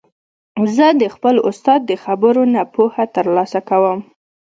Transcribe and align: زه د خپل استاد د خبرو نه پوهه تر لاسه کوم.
زه 0.75 0.87
د 1.01 1.03
خپل 1.15 1.35
استاد 1.49 1.79
د 1.85 1.91
خبرو 2.03 2.43
نه 2.55 2.61
پوهه 2.73 3.03
تر 3.15 3.25
لاسه 3.35 3.59
کوم. 3.69 3.99